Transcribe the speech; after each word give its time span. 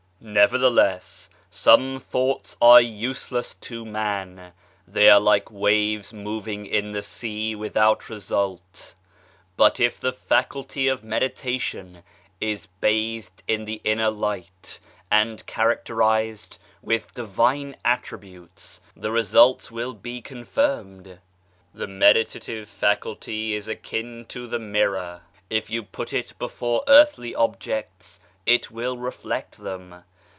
Nevertheless 0.23 1.31
some 1.49 1.99
thoughts 1.99 2.55
are 2.61 2.79
useless 2.79 3.55
to 3.55 3.83
man; 3.83 4.53
they 4.87 5.09
are 5.09 5.19
like 5.19 5.49
waves 5.49 6.13
moving 6.13 6.67
in 6.67 6.91
the 6.91 7.01
sea 7.01 7.55
without 7.55 8.07
result. 8.07 8.93
But 9.57 9.79
if 9.79 9.99
the 9.99 10.13
faculty 10.13 10.87
of 10.87 11.03
meditation 11.03 12.03
is 12.39 12.67
bathed 12.67 13.41
in 13.47 13.65
the 13.65 13.81
inner 13.83 14.11
light 14.11 14.79
and 15.09 15.43
characterized 15.47 16.59
with 16.83 17.15
divine 17.15 17.75
attributes, 17.83 18.79
the 18.95 19.11
results 19.11 19.71
will 19.71 19.95
be 19.95 20.21
confirmed. 20.21 21.17
The 21.73 21.87
meditative 21.87 22.69
faculty 22.69 23.55
is 23.55 23.67
akin 23.67 24.25
to 24.29 24.45
the 24.45 24.59
mirror; 24.59 25.21
if 25.49 25.71
you 25.71 25.81
put 25.81 26.13
it 26.13 26.37
before 26.37 26.83
earthly 26.87 27.33
objects 27.33 28.19
it 28.45 28.69
will 28.69 28.97
reflect 28.97 29.57
them. 29.57 30.03